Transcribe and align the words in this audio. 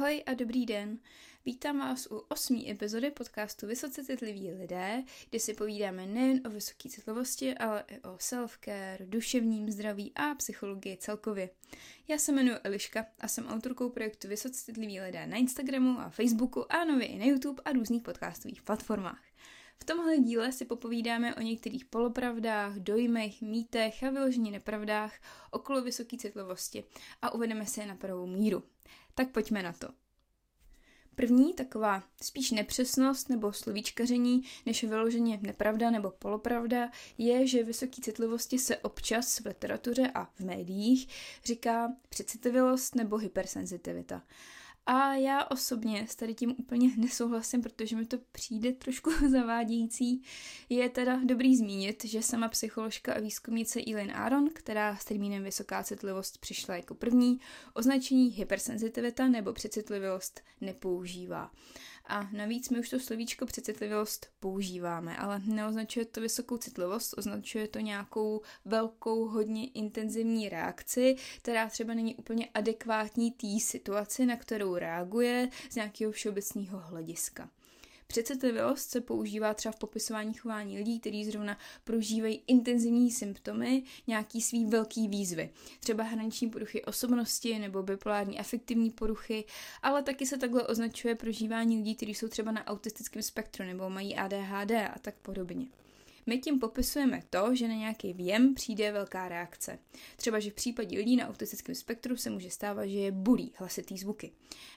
Ahoj 0.00 0.22
a 0.26 0.34
dobrý 0.34 0.66
den. 0.66 0.98
Vítám 1.46 1.78
vás 1.78 2.06
u 2.10 2.16
osmý 2.28 2.70
epizody 2.70 3.10
podcastu 3.10 3.66
Vysoce 3.66 4.04
citliví 4.04 4.52
lidé, 4.52 5.02
kde 5.30 5.40
si 5.40 5.54
povídáme 5.54 6.06
nejen 6.06 6.40
o 6.46 6.50
vysoké 6.50 6.88
citlivosti, 6.88 7.54
ale 7.54 7.84
i 7.88 8.00
o 8.00 8.16
self-care, 8.16 9.08
duševním 9.08 9.70
zdraví 9.70 10.12
a 10.14 10.34
psychologii 10.34 10.96
celkově. 10.96 11.50
Já 12.08 12.18
se 12.18 12.32
jmenuji 12.32 12.56
Eliška 12.64 13.06
a 13.18 13.28
jsem 13.28 13.46
autorkou 13.46 13.90
projektu 13.90 14.28
Vysoce 14.28 14.64
citliví 14.64 15.00
lidé 15.00 15.26
na 15.26 15.36
Instagramu 15.36 16.00
a 16.00 16.10
Facebooku 16.10 16.72
a 16.72 16.84
nově 16.84 17.06
i 17.06 17.18
na 17.18 17.24
YouTube 17.24 17.62
a 17.64 17.72
různých 17.72 18.02
podcastových 18.02 18.62
platformách. 18.62 19.22
V 19.78 19.84
tomhle 19.84 20.18
díle 20.18 20.52
si 20.52 20.64
popovídáme 20.64 21.34
o 21.34 21.40
některých 21.40 21.84
polopravdách, 21.84 22.74
dojmech, 22.74 23.42
mýtech 23.42 24.02
a 24.02 24.10
vyložení 24.10 24.50
nepravdách 24.50 25.14
okolo 25.50 25.82
vysoké 25.82 26.16
citlivosti 26.16 26.84
a 27.22 27.34
uvedeme 27.34 27.66
se 27.66 27.80
je 27.80 27.86
na 27.86 27.96
pravou 27.96 28.26
míru. 28.26 28.62
Tak 29.20 29.30
pojďme 29.30 29.62
na 29.62 29.72
to. 29.72 29.88
První 31.14 31.54
taková 31.54 32.02
spíš 32.22 32.50
nepřesnost 32.50 33.28
nebo 33.28 33.52
slovíčkaření, 33.52 34.42
než 34.66 34.84
vyloženě 34.84 35.38
nepravda 35.42 35.90
nebo 35.90 36.10
polopravda, 36.10 36.90
je, 37.18 37.46
že 37.46 37.62
vysoký 37.62 38.02
citlivosti 38.02 38.58
se 38.58 38.76
občas 38.76 39.40
v 39.40 39.46
literatuře 39.46 40.10
a 40.14 40.24
v 40.24 40.40
médiích 40.40 41.08
říká 41.44 41.92
přecitlivost 42.08 42.94
nebo 42.94 43.16
hypersenzitivita. 43.16 44.22
A 44.86 45.14
já 45.14 45.44
osobně 45.44 46.06
s 46.08 46.16
tady 46.16 46.34
tím 46.34 46.54
úplně 46.58 46.90
nesouhlasím, 46.96 47.62
protože 47.62 47.96
mi 47.96 48.06
to 48.06 48.18
přijde 48.32 48.72
trošku 48.72 49.10
zavádějící. 49.30 50.22
Je 50.68 50.88
teda 50.88 51.20
dobrý 51.24 51.56
zmínit, 51.56 52.04
že 52.04 52.22
sama 52.22 52.48
psycholožka 52.48 53.14
a 53.14 53.20
výzkumnice 53.20 53.80
Eileen 53.86 54.12
Aron, 54.16 54.48
která 54.52 54.96
s 54.96 55.04
termínem 55.04 55.44
vysoká 55.44 55.82
citlivost 55.82 56.38
přišla 56.38 56.76
jako 56.76 56.94
první, 56.94 57.40
označení 57.74 58.28
hypersenzitivita 58.28 59.28
nebo 59.28 59.52
přecitlivost 59.52 60.40
nepoužívá. 60.60 61.50
A 62.10 62.28
navíc 62.32 62.70
my 62.70 62.80
už 62.80 62.88
to 62.88 63.00
slovíčko 63.00 63.46
přecitlivost 63.46 64.26
používáme, 64.40 65.16
ale 65.16 65.40
neoznačuje 65.44 66.04
to 66.04 66.20
vysokou 66.20 66.56
citlivost, 66.56 67.14
označuje 67.18 67.68
to 67.68 67.78
nějakou 67.78 68.42
velkou, 68.64 69.28
hodně 69.28 69.68
intenzivní 69.68 70.48
reakci, 70.48 71.16
která 71.38 71.68
třeba 71.68 71.94
není 71.94 72.14
úplně 72.16 72.48
adekvátní 72.54 73.30
té 73.30 73.60
situaci, 73.60 74.26
na 74.26 74.36
kterou 74.36 74.74
reaguje 74.74 75.48
z 75.70 75.74
nějakého 75.74 76.12
všeobecného 76.12 76.78
hlediska. 76.78 77.50
Přecitlivost 78.10 78.90
se 78.90 79.00
používá 79.00 79.54
třeba 79.54 79.72
v 79.72 79.78
popisování 79.78 80.34
chování 80.34 80.78
lidí, 80.78 81.00
kteří 81.00 81.24
zrovna 81.24 81.58
prožívají 81.84 82.42
intenzivní 82.46 83.10
symptomy 83.10 83.82
nějaký 84.06 84.42
svý 84.42 84.64
velký 84.64 85.08
výzvy. 85.08 85.50
Třeba 85.80 86.04
hraniční 86.04 86.50
poruchy 86.50 86.84
osobnosti 86.84 87.58
nebo 87.58 87.82
bipolární 87.82 88.38
afektivní 88.38 88.90
poruchy, 88.90 89.44
ale 89.82 90.02
taky 90.02 90.26
se 90.26 90.38
takhle 90.38 90.66
označuje 90.66 91.14
prožívání 91.14 91.76
lidí, 91.76 91.94
kteří 91.94 92.14
jsou 92.14 92.28
třeba 92.28 92.52
na 92.52 92.66
autistickém 92.66 93.22
spektru 93.22 93.64
nebo 93.64 93.90
mají 93.90 94.16
ADHD 94.16 94.70
a 94.70 94.98
tak 95.02 95.14
podobně. 95.14 95.66
My 96.26 96.38
tím 96.38 96.58
popisujeme 96.58 97.22
to, 97.30 97.54
že 97.54 97.68
na 97.68 97.74
nějaký 97.74 98.12
věm 98.12 98.54
přijde 98.54 98.92
velká 98.92 99.28
reakce. 99.28 99.78
Třeba, 100.16 100.40
že 100.40 100.50
v 100.50 100.54
případě 100.54 100.98
lidí 100.98 101.16
na 101.16 101.28
autistickém 101.28 101.74
spektru 101.74 102.16
se 102.16 102.30
může 102.30 102.50
stávat, 102.50 102.86
že 102.86 102.98
je 102.98 103.12
bulí 103.12 103.52
hlasitý 103.56 103.98
zvuky. 103.98 104.32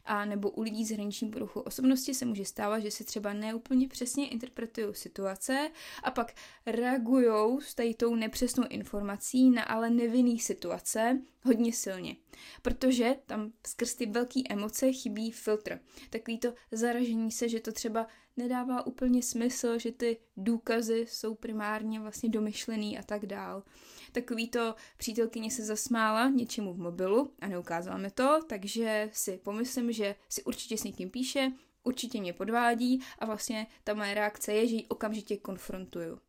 A 0.06 0.26
nebo 0.26 0.50
u 0.50 0.62
lidí 0.62 0.86
s 0.86 0.92
hraničním 0.92 1.32
poruchou 1.32 1.60
osobnosti 1.60 2.14
se 2.14 2.26
může 2.26 2.46
stávat, 2.46 2.80
že 2.80 2.92
si 2.92 3.04
třeba 3.04 3.34
neúplně 3.34 3.88
přesně 3.88 4.30
interpretují 4.30 4.88
situace 4.92 5.72
a 6.04 6.12
pak 6.12 6.36
reagují 6.66 7.62
s 7.62 7.76
tady 7.76 7.94
tou 7.94 8.16
nepřesnou 8.16 8.64
informací 8.70 9.50
na 9.50 9.64
ale 9.64 9.90
nevinný 9.90 10.40
situace 10.40 11.22
hodně 11.44 11.74
silně. 11.74 12.16
Protože 12.62 13.16
tam 13.26 13.52
skrz 13.68 13.96
ty 13.96 14.06
velké 14.06 14.40
emoce 14.50 14.92
chybí 14.92 15.32
filtr. 15.32 15.80
Takový 16.10 16.38
to 16.38 16.54
zaražení 16.72 17.32
se, 17.32 17.50
že 17.50 17.60
to 17.60 17.72
třeba 17.72 18.08
nedává 18.38 18.88
úplně 18.88 19.24
smysl, 19.24 19.80
že 19.80 19.92
ty 19.92 20.18
důkazy 20.38 21.06
jsou 21.10 21.36
primárně 21.36 22.00
vlastně 22.00 22.30
domyšlený 22.30 23.00
a 23.00 23.04
tak 23.04 23.26
dál. 23.26 23.64
Takový 24.12 24.50
to 24.50 24.76
přítelkyně 24.98 25.52
se 25.52 25.66
zasmála 25.66 26.30
něčemu 26.30 26.74
v 26.74 26.80
mobilu 26.80 27.32
a 27.40 27.48
neukázala 27.48 27.98
mi 27.98 28.12
to, 28.12 28.40
takže 28.48 29.10
si 29.14 29.38
pomyslím, 29.38 29.92
že 29.92 30.16
si 30.30 30.44
určitě 30.44 30.78
s 30.78 30.84
někým 30.84 31.10
píše, 31.10 31.52
určitě 31.84 32.22
mě 32.22 32.34
podvádí 32.34 33.02
a 33.20 33.26
vlastně 33.26 33.68
ta 33.84 33.94
moje 33.94 34.14
reakce 34.14 34.54
je, 34.54 34.68
že 34.68 34.76
ji 34.76 34.88
okamžitě 34.88 35.38
konfrontuju. 35.38 36.20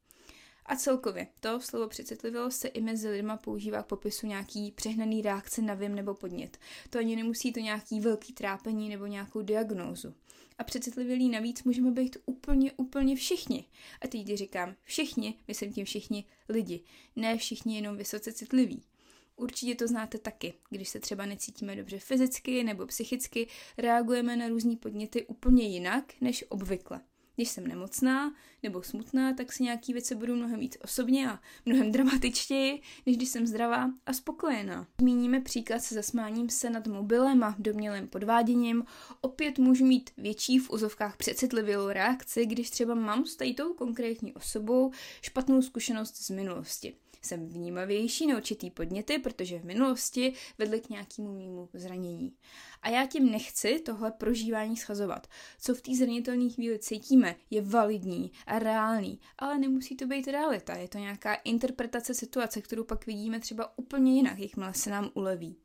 A 0.67 0.77
celkově, 0.77 1.27
to 1.41 1.61
slovo 1.61 1.89
přecitlivost 1.89 2.61
se 2.61 2.69
i 2.69 2.81
mezi 2.81 3.09
lidma 3.09 3.37
používá 3.37 3.83
k 3.83 3.87
popisu 3.87 4.27
nějaký 4.27 4.73
přehnaný 4.73 5.23
reakce 5.23 5.63
na 5.63 5.75
vím 5.75 5.95
nebo 5.95 6.15
podnět. 6.15 6.59
To 6.91 6.99
ani 6.99 7.17
nemusí 7.17 7.53
to 7.53 7.61
nějaký 7.61 8.01
velký 8.01 8.33
trápení 8.33 8.89
nebo 8.89 9.07
nějakou 9.07 9.43
diagnózu. 9.43 10.15
A 10.59 10.65
přecitlivělí 10.65 11.29
navíc 11.29 11.65
můžeme 11.65 11.91
být 11.91 12.17
úplně, 12.27 12.73
úplně 12.73 13.17
všichni. 13.17 13.65
A 14.01 14.09
teď, 14.09 14.27
říkám 14.35 14.75
všichni, 14.83 15.39
myslím 15.49 15.73
tím 15.73 15.85
všichni 15.85 16.25
lidi, 16.49 16.85
ne 17.17 17.37
všichni 17.37 17.77
jenom 17.77 17.97
vysoce 17.97 18.33
citliví. 18.33 18.83
Určitě 19.37 19.75
to 19.75 19.87
znáte 19.87 20.19
taky, 20.19 20.55
když 20.71 20.89
se 20.89 21.01
třeba 21.01 21.27
necítíme 21.27 21.77
dobře 21.77 21.99
fyzicky 21.99 22.65
nebo 22.65 22.87
psychicky, 22.87 23.49
reagujeme 23.79 24.37
na 24.37 24.49
různé 24.49 24.77
podněty 24.77 25.27
úplně 25.27 25.65
jinak 25.65 26.13
než 26.21 26.45
obvykle. 26.49 27.01
Když 27.37 27.49
jsem 27.49 27.67
nemocná 27.67 28.35
nebo 28.63 28.83
smutná, 28.83 29.33
tak 29.33 29.53
si 29.53 29.63
nějaký 29.63 29.93
věci 29.93 30.15
budu 30.15 30.37
mnohem 30.37 30.61
víc 30.61 30.77
osobně 30.85 31.31
a 31.31 31.41
mnohem 31.67 31.93
dramatičtěji, 31.93 32.83
než 33.07 33.17
když 33.17 33.29
jsem 33.29 33.47
zdravá 33.47 33.91
a 34.07 34.13
spokojená. 34.13 34.87
Zmíníme 35.01 35.41
příklad 35.41 35.83
se 35.83 35.95
zasmáním 35.95 36.51
se 36.51 36.71
nad 36.71 36.87
mobilem 36.87 37.43
a 37.43 37.55
domělým 37.59 38.09
podváděním. 38.09 38.85
Opět 39.21 39.59
můžu 39.59 39.85
mít 39.85 40.11
větší 40.17 40.59
v 40.59 40.71
úzovkách 40.71 41.17
přecitlivělou 41.17 41.89
reakci, 41.89 42.47
když 42.47 42.71
třeba 42.71 42.95
mám 42.95 43.27
s 43.27 43.37
tou 43.37 43.75
konkrétní 43.75 44.33
osobou 44.33 44.91
špatnou 45.23 45.63
zkušenost 45.63 46.17
z 46.17 46.31
minulosti 46.31 46.97
jsem 47.25 47.49
vnímavější 47.49 48.27
na 48.27 48.37
určitý 48.37 48.71
podněty, 48.71 49.19
protože 49.19 49.59
v 49.59 49.65
minulosti 49.65 50.33
vedly 50.59 50.81
k 50.81 50.89
nějakému 50.89 51.33
mýmu 51.33 51.69
zranění. 51.73 52.33
A 52.83 52.89
já 52.89 53.07
tím 53.07 53.31
nechci 53.31 53.81
tohle 53.81 54.11
prožívání 54.11 54.77
schazovat. 54.77 55.27
Co 55.61 55.75
v 55.75 55.83
té 55.83 55.95
zranitelné 55.95 56.49
chvíli 56.51 56.79
cítíme, 56.79 57.37
je 57.51 57.63
validní 57.63 58.33
a 58.47 58.59
reálný, 58.59 59.21
ale 59.39 59.59
nemusí 59.59 59.97
to 59.97 60.07
být 60.07 60.29
realita. 60.29 60.77
Je 60.77 60.89
to 60.89 60.99
nějaká 60.99 61.35
interpretace 61.35 62.15
situace, 62.15 62.63
kterou 62.63 62.85
pak 62.85 63.07
vidíme 63.07 63.41
třeba 63.41 63.79
úplně 63.79 64.15
jinak, 64.15 64.39
jakmile 64.39 64.75
se 64.75 64.91
nám 64.91 65.11
uleví. 65.15 65.57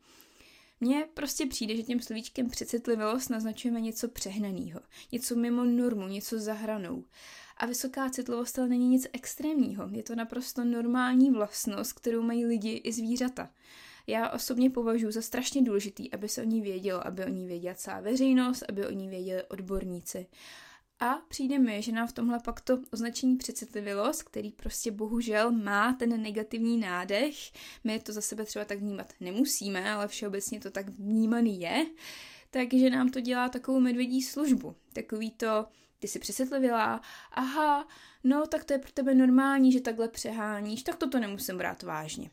Mně 0.81 1.07
prostě 1.13 1.45
přijde, 1.45 1.75
že 1.75 1.83
tím 1.83 1.99
slovíčkem 1.99 2.49
přecitlivost 2.49 3.29
naznačujeme 3.29 3.81
něco 3.81 4.07
přehnaného, 4.07 4.79
něco 5.11 5.35
mimo 5.35 5.63
normu, 5.63 6.07
něco 6.07 6.39
za 6.39 6.53
hranou. 6.53 7.05
A 7.59 7.65
vysoká 7.65 8.09
citlivost 8.09 8.59
ale 8.59 8.67
není 8.67 8.87
nic 8.87 9.07
extrémního. 9.13 9.87
Je 9.91 10.03
to 10.03 10.15
naprosto 10.15 10.63
normální 10.63 11.31
vlastnost, 11.31 11.93
kterou 11.93 12.21
mají 12.21 12.45
lidi 12.45 12.81
i 12.83 12.93
zvířata. 12.93 13.49
Já 14.07 14.29
osobně 14.29 14.69
považuji 14.69 15.11
za 15.11 15.21
strašně 15.21 15.61
důležitý, 15.61 16.11
aby 16.11 16.29
se 16.29 16.41
o 16.41 16.45
ní 16.45 16.61
vědělo, 16.61 17.07
aby 17.07 17.25
o 17.25 17.29
ní 17.29 17.47
věděla 17.47 17.75
celá 17.75 17.99
veřejnost, 17.99 18.63
aby 18.69 18.87
o 18.87 18.91
ní 18.91 19.09
věděli 19.09 19.43
odborníci. 19.43 20.27
A 20.99 21.13
přijde 21.27 21.59
mi, 21.59 21.81
že 21.81 21.91
nám 21.91 22.07
v 22.07 22.13
tomhle 22.13 22.39
pak 22.45 22.61
to 22.61 22.79
označení 22.93 23.35
přecitlivělost, 23.35 24.23
který 24.23 24.51
prostě 24.51 24.91
bohužel 24.91 25.51
má 25.51 25.93
ten 25.93 26.21
negativní 26.21 26.77
nádech, 26.77 27.35
my 27.83 27.99
to 27.99 28.13
za 28.13 28.21
sebe 28.21 28.45
třeba 28.45 28.65
tak 28.65 28.79
vnímat 28.79 29.13
nemusíme, 29.19 29.91
ale 29.91 30.07
všeobecně 30.07 30.59
to 30.59 30.71
tak 30.71 30.89
vnímaný 30.89 31.61
je, 31.61 31.85
takže 32.49 32.89
nám 32.89 33.09
to 33.09 33.19
dělá 33.19 33.49
takovou 33.49 33.79
medvědí 33.79 34.21
službu. 34.21 34.75
Takový 34.93 35.31
to, 35.31 35.65
ty 35.99 36.07
jsi 36.07 36.19
přesvětlivila, 36.19 37.01
aha, 37.31 37.87
no 38.23 38.47
tak 38.47 38.63
to 38.63 38.73
je 38.73 38.79
pro 38.79 38.91
tebe 38.91 39.15
normální, 39.15 39.71
že 39.71 39.81
takhle 39.81 40.07
přeháníš, 40.07 40.83
tak 40.83 40.95
toto 40.95 41.19
nemusím 41.19 41.57
brát 41.57 41.83
vážně. 41.83 42.29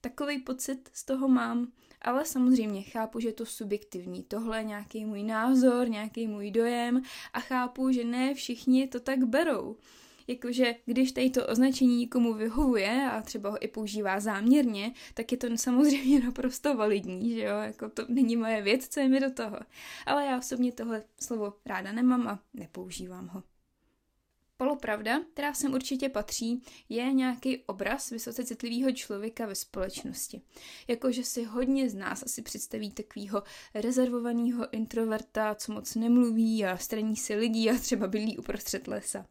Takový 0.00 0.38
pocit 0.38 0.90
z 0.92 1.04
toho 1.04 1.28
mám, 1.28 1.72
ale 2.02 2.24
samozřejmě 2.24 2.82
chápu, 2.82 3.20
že 3.20 3.28
je 3.28 3.32
to 3.32 3.46
subjektivní. 3.46 4.22
Tohle 4.22 4.58
je 4.58 4.64
nějaký 4.64 5.04
můj 5.04 5.22
názor, 5.22 5.88
nějaký 5.88 6.26
můj 6.26 6.50
dojem 6.50 7.02
a 7.32 7.40
chápu, 7.40 7.90
že 7.90 8.04
ne 8.04 8.34
všichni 8.34 8.88
to 8.88 9.00
tak 9.00 9.24
berou. 9.24 9.76
Jakože 10.32 10.74
když 10.84 11.12
tady 11.12 11.30
to 11.30 11.46
označení 11.46 11.96
někomu 11.96 12.34
vyhovuje 12.34 13.10
a 13.12 13.22
třeba 13.22 13.50
ho 13.50 13.64
i 13.64 13.68
používá 13.68 14.20
záměrně, 14.20 14.92
tak 15.14 15.32
je 15.32 15.38
to 15.38 15.46
samozřejmě 15.56 16.20
naprosto 16.24 16.76
validní, 16.76 17.34
že 17.34 17.42
jo, 17.42 17.56
jako 17.56 17.88
to 17.88 18.04
není 18.08 18.36
moje 18.36 18.62
věc, 18.62 18.88
co 18.88 19.00
je 19.00 19.08
mi 19.08 19.20
do 19.20 19.30
toho. 19.30 19.58
Ale 20.06 20.24
já 20.24 20.38
osobně 20.38 20.72
tohle 20.72 21.02
slovo 21.20 21.54
ráda 21.66 21.92
nemám 21.92 22.28
a 22.28 22.38
nepoužívám 22.54 23.28
ho. 23.28 23.42
Polopravda, 24.62 25.20
která 25.32 25.54
sem 25.54 25.74
určitě 25.74 26.08
patří, 26.08 26.62
je 26.88 27.12
nějaký 27.12 27.58
obraz 27.66 28.10
vysoce 28.10 28.44
citlivého 28.44 28.92
člověka 28.92 29.46
ve 29.46 29.54
společnosti. 29.54 30.42
Jakože 30.88 31.24
si 31.24 31.44
hodně 31.44 31.90
z 31.90 31.94
nás 31.94 32.22
asi 32.22 32.42
představí 32.42 32.90
takového 32.90 33.42
rezervovaného 33.74 34.74
introverta, 34.74 35.54
co 35.54 35.72
moc 35.72 35.94
nemluví 35.94 36.64
a 36.64 36.76
straní 36.76 37.16
si 37.16 37.34
lidí 37.34 37.70
a 37.70 37.78
třeba 37.78 38.06
bydlí 38.06 38.38
uprostřed 38.38 38.88
lesa. 38.88 39.26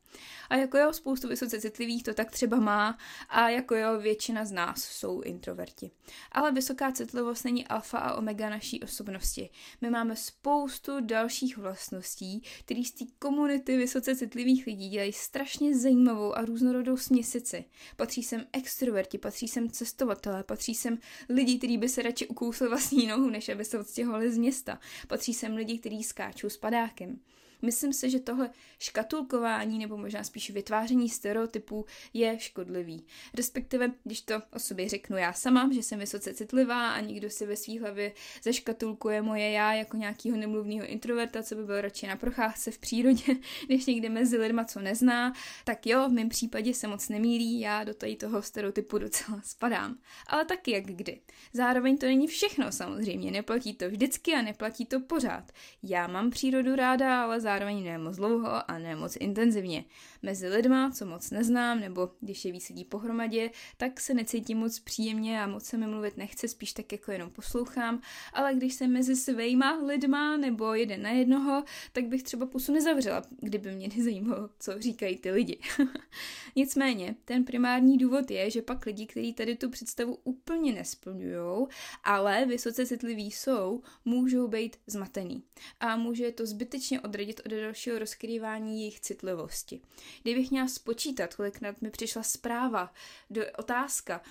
A 0.50 0.56
jako 0.56 0.78
jo, 0.78 0.94
spoustu 0.94 1.28
vysoce 1.28 1.62
citlivých 1.62 2.04
to 2.04 2.14
tak 2.14 2.32
třeba 2.32 2.60
má 2.60 2.98
a 3.30 3.50
jako 3.50 3.76
jo, 3.76 4.00
většina 4.00 4.46
z 4.46 4.52
nás 4.52 4.84
jsou 4.84 5.22
introverti. 5.22 5.92
Ale 6.32 6.52
vysoká 6.52 6.92
citlivost 6.92 7.46
není 7.46 7.68
alfa 7.68 7.98
a 7.98 8.16
omega 8.16 8.50
naší 8.50 8.84
osobnosti. 8.84 9.50
My 9.82 9.90
máme 9.90 10.16
spoustu 10.16 10.92
dalších 11.00 11.58
vlastností, 11.58 12.44
které 12.60 12.84
z 12.84 12.92
té 12.92 13.06
komunity 13.20 13.78
vysoce 13.78 14.16
citlivých 14.16 14.68
lidí 14.68 14.90
dělají 14.90 15.14
strašně 15.22 15.78
zajímavou 15.78 16.38
a 16.38 16.46
různorodou 16.46 16.98
směsici. 16.98 17.66
Patří 17.96 18.24
sem 18.24 18.46
extroverti, 18.54 19.18
patří 19.18 19.48
sem 19.48 19.70
cestovatelé, 19.70 20.44
patří 20.44 20.76
sem 20.76 20.98
lidi, 21.30 21.58
kteří 21.58 21.78
by 21.78 21.90
se 21.90 22.02
radši 22.02 22.28
ukousli 22.28 22.68
vlastní 22.68 23.08
nohu, 23.08 23.30
než 23.30 23.50
aby 23.50 23.66
se 23.66 23.80
odstěhovali 23.80 24.32
z 24.32 24.38
města. 24.38 24.80
Patří 25.08 25.34
sem 25.34 25.56
lidi, 25.56 25.78
kteří 25.78 26.04
skáčou 26.04 26.50
s 26.50 26.58
padákem. 26.58 27.20
Myslím 27.62 27.94
si, 27.94 28.10
že 28.10 28.20
tohle 28.20 28.50
škatulkování 28.80 29.80
nebo 29.80 29.98
možná 29.98 30.24
spíš 30.24 30.50
vytváření 30.50 31.10
stereotypů 31.10 31.86
je 32.14 32.40
škodlivý. 32.40 33.06
Respektive, 33.34 33.92
když 34.04 34.22
to 34.22 34.42
o 34.54 34.60
sobě 34.60 34.90
řeknu 34.90 35.18
já 35.18 35.34
sama, 35.34 35.70
že 35.74 35.84
jsem 35.84 36.00
vysoce 36.00 36.34
citlivá 36.34 36.92
a 36.92 37.00
nikdo 37.00 37.30
si 37.30 37.46
ve 37.46 37.56
svý 37.56 37.80
hlavě 37.80 38.14
zaškatulkuje 38.44 39.22
moje 39.22 39.52
já 39.52 39.74
jako 39.74 39.98
nějakýho 39.98 40.38
nemluvného 40.38 40.86
introverta, 40.86 41.44
co 41.44 41.56
by 41.56 41.64
byl 41.64 41.82
radši 41.82 42.08
na 42.08 42.16
procházce 42.16 42.72
v 42.72 42.78
přírodě, 42.78 43.36
než 43.70 43.86
někde 43.86 44.10
mezi 44.10 44.38
lidma, 44.38 44.66
co 44.66 44.80
nezná, 44.80 45.34
tak 45.64 45.86
jo, 45.86 46.10
v 46.10 46.12
mém 46.12 46.30
případě 46.30 46.74
se 46.74 46.88
moc 46.88 47.10
nemílí, 47.10 47.60
já 47.60 47.84
do 47.84 47.94
tady 47.94 48.16
toho 48.16 48.42
stereotypu 48.42 48.98
docela 48.98 49.42
spadám. 49.44 49.98
Ale 50.28 50.46
taky 50.46 50.72
jak 50.72 50.86
kdy. 50.86 51.22
Zároveň 51.54 51.98
to 51.98 52.06
není 52.06 52.28
všechno 52.28 52.72
samozřejmě, 52.72 53.32
neplatí 53.32 53.74
to 53.74 53.90
vždycky 53.90 54.34
a 54.34 54.42
neplatí 54.42 54.86
to 54.86 55.00
pořád. 55.00 55.52
Já 55.84 56.08
mám 56.08 56.30
přírodu 56.30 56.76
ráda, 56.76 57.24
ale 57.24 57.40
zároveň 57.40 57.51
ne 57.60 57.98
moc 57.98 58.16
dlouho 58.16 58.72
a 58.72 58.78
ne 58.78 58.96
moc 58.96 59.18
intenzivně. 59.20 59.86
Mezi 60.22 60.48
lidma, 60.48 60.92
co 60.92 61.06
moc 61.06 61.32
neznám, 61.32 61.80
nebo 61.80 62.10
když 62.20 62.46
je 62.46 62.52
víc 62.52 62.70
lidí 62.70 62.86
pohromadě, 62.86 63.50
tak 63.78 64.00
se 64.00 64.14
necítím 64.14 64.58
moc 64.58 64.80
příjemně 64.80 65.44
a 65.44 65.48
moc 65.48 65.66
se 65.66 65.78
mi 65.78 65.88
mluvit 65.88 66.18
nechce, 66.18 66.48
spíš 66.48 66.74
tak 66.74 66.92
jako 66.92 67.12
jenom 67.12 67.30
poslouchám, 67.30 68.02
ale 68.34 68.54
když 68.54 68.74
jsem 68.74 68.94
mezi 68.94 69.16
svýma 69.16 69.76
lidma 69.86 70.38
nebo 70.38 70.74
jeden 70.74 71.02
na 71.02 71.10
jednoho, 71.10 71.64
tak 71.92 72.06
bych 72.06 72.24
třeba 72.24 72.46
pusu 72.46 72.74
nezavřela, 72.74 73.24
kdyby 73.42 73.72
mě 73.72 73.90
nezajímalo, 73.98 74.50
co 74.60 74.80
říkají 74.80 75.18
ty 75.18 75.32
lidi. 75.32 75.60
Nicméně, 76.56 77.16
ten 77.26 77.44
primární 77.44 77.98
důvod 77.98 78.32
je, 78.32 78.52
že 78.52 78.62
pak 78.62 78.86
lidi, 78.86 79.06
kteří 79.06 79.34
tady 79.34 79.56
tu 79.56 79.70
představu 79.70 80.18
úplně 80.24 80.74
nesplňují, 80.74 81.68
ale 82.04 82.46
vysoce 82.46 82.86
citliví 82.86 83.32
jsou, 83.32 83.82
můžou 84.06 84.48
být 84.48 84.78
zmatený. 84.88 85.44
A 85.80 85.98
může 85.98 86.32
to 86.32 86.46
zbytečně 86.46 87.02
odradit 87.02 87.41
od 87.46 87.52
dalšího 87.52 88.00
rozkrývání 88.00 88.80
jejich 88.80 89.00
citlivosti. 89.00 89.82
Kdybych 90.22 90.52
měla 90.52 90.68
spočítat, 90.68 91.36
kolikrát 91.36 91.82
mi 91.82 91.90
přišla 91.90 92.24
zpráva, 92.24 92.94
do, 93.30 93.42
otázka, 93.58 94.22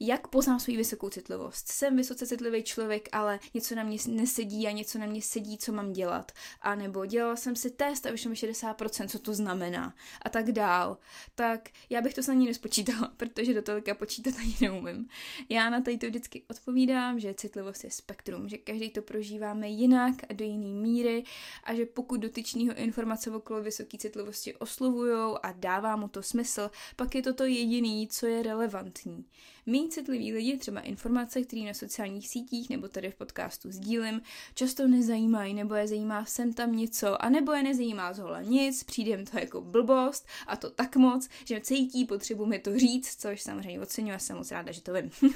jak 0.00 0.28
poznám 0.28 0.60
svou 0.60 0.76
vysokou 0.76 1.08
citlivost. 1.08 1.68
Jsem 1.68 1.96
vysoce 1.96 2.26
citlivý 2.26 2.62
člověk, 2.62 3.08
ale 3.12 3.38
něco 3.54 3.74
na 3.74 3.82
mě 3.82 3.98
nesedí 4.08 4.66
a 4.66 4.70
něco 4.70 4.98
na 4.98 5.06
mě 5.06 5.22
sedí, 5.22 5.58
co 5.58 5.72
mám 5.72 5.92
dělat. 5.92 6.32
A 6.60 6.74
nebo 6.74 7.06
dělala 7.06 7.36
jsem 7.36 7.56
si 7.56 7.70
test 7.70 8.06
a 8.06 8.10
vyšlo 8.10 8.28
mi 8.28 8.34
60%, 8.34 9.08
co 9.08 9.18
to 9.18 9.34
znamená. 9.34 9.94
A 10.22 10.28
tak 10.28 10.52
dál. 10.52 10.98
Tak 11.34 11.68
já 11.90 12.00
bych 12.02 12.14
to 12.14 12.22
s 12.22 12.32
ní 12.32 12.46
nespočítala, 12.46 13.12
protože 13.16 13.54
do 13.54 13.62
tolika 13.62 13.94
počítat 13.94 14.34
ani 14.38 14.56
neumím. 14.60 15.08
Já 15.48 15.70
na 15.70 15.80
tady 15.80 15.98
to 15.98 16.06
vždycky 16.06 16.42
odpovídám, 16.50 17.20
že 17.20 17.34
citlivost 17.34 17.84
je 17.84 17.90
spektrum, 17.90 18.48
že 18.48 18.58
každý 18.58 18.90
to 18.90 19.02
prožíváme 19.02 19.68
jinak 19.68 20.14
a 20.28 20.32
do 20.32 20.44
jiné 20.44 20.80
míry 20.80 21.24
a 21.64 21.74
že 21.74 21.86
pokud 21.86 22.20
dotyčného 22.20 22.74
informace 22.74 23.30
okolo 23.30 23.62
vysoké 23.62 23.98
citlivosti 23.98 24.54
oslovujou 24.54 25.38
a 25.42 25.52
dává 25.52 25.96
mu 25.96 26.08
to 26.08 26.22
smysl, 26.22 26.70
pak 26.96 27.14
je 27.14 27.22
to 27.22 27.34
to 27.34 27.44
jediný, 27.44 28.08
co 28.08 28.26
je 28.26 28.42
relevantní. 28.42 29.24
Mí 29.68 29.88
citliví 29.88 30.32
lidi 30.32 30.56
třeba 30.56 30.80
informace, 30.80 31.42
které 31.42 31.62
na 31.62 31.74
sociálních 31.74 32.28
sítích 32.28 32.70
nebo 32.70 32.88
tady 32.88 33.10
v 33.10 33.14
podcastu 33.14 33.70
sdílím, 33.72 34.22
často 34.54 34.88
nezajímají 34.88 35.54
nebo 35.54 35.74
je 35.74 35.88
zajímá 35.88 36.24
sem 36.24 36.52
tam 36.52 36.76
něco 36.76 37.24
a 37.24 37.28
nebo 37.28 37.52
je 37.52 37.62
nezajímá 37.62 38.12
zhola 38.12 38.42
nic, 38.42 38.84
přijde 38.84 39.10
jim 39.10 39.24
to 39.26 39.38
jako 39.38 39.60
blbost 39.60 40.26
a 40.46 40.56
to 40.56 40.70
tak 40.70 40.96
moc, 40.96 41.28
že 41.44 41.60
cítí 41.60 42.04
potřebu 42.04 42.46
mi 42.46 42.58
to 42.58 42.78
říct, 42.78 43.20
což 43.20 43.42
samozřejmě 43.42 43.80
oceňuji 43.80 44.12
a 44.12 44.18
jsem 44.18 44.36
moc 44.36 44.50
ráda, 44.50 44.72
že 44.72 44.82
to 44.82 44.92
vím. 44.92 45.10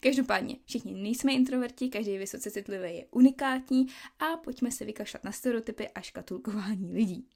Každopádně, 0.00 0.56
všichni 0.64 0.94
nejsme 0.94 1.32
introverti, 1.32 1.88
každý 1.88 2.18
vysoce 2.18 2.50
citlivý 2.50 2.94
je 2.94 3.06
unikátní 3.10 3.86
a 4.18 4.36
pojďme 4.36 4.70
se 4.70 4.84
vykašlat 4.84 5.24
na 5.24 5.32
stereotypy 5.32 5.88
a 5.88 6.00
škatulkování 6.00 6.92
lidí. 6.92 7.26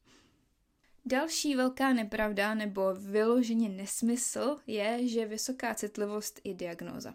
Další 1.07 1.57
velká 1.57 1.93
nepravda 1.93 2.55
nebo 2.55 2.95
vyloženě 2.95 3.69
nesmysl 3.69 4.59
je, 4.67 5.09
že 5.09 5.27
vysoká 5.27 5.75
citlivost 5.75 6.41
je 6.45 6.55
diagnóza. 6.55 7.15